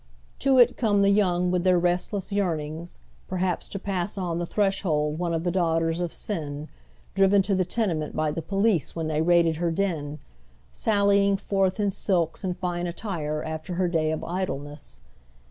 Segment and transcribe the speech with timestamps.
[0.39, 5.19] To it come the j'onng with their restless yearnings, perhaps to pass on the threshold
[5.19, 6.69] one of the daughters of sin,
[7.13, 10.17] driven to the tenement by the police when they raided her den,
[10.71, 15.01] sallying forth" in silks and fine attire after her day of idleness.